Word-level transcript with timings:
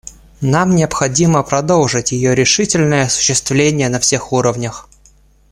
Нам 0.41 0.73
необходимо 0.75 1.43
продолжить 1.43 2.11
ее 2.11 2.33
решительное 2.33 3.03
осуществление 3.05 3.87
на 3.87 3.99
всех 3.99 4.31
уровнях. 4.33 4.89